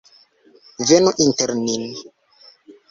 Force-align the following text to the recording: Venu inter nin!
Venu 0.87 1.09
inter 1.25 1.49
nin! 1.65 1.83